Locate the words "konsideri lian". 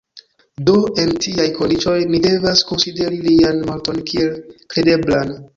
2.71-3.63